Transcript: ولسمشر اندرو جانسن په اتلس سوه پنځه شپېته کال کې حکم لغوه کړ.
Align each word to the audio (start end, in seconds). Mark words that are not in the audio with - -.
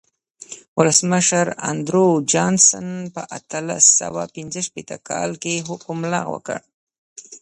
ولسمشر 0.77 1.47
اندرو 1.69 2.05
جانسن 2.31 2.87
په 3.13 3.21
اتلس 3.37 3.85
سوه 3.99 4.23
پنځه 4.35 4.59
شپېته 4.67 4.97
کال 5.09 5.29
کې 5.43 5.65
حکم 5.67 5.97
لغوه 6.13 6.39
کړ. 6.47 6.59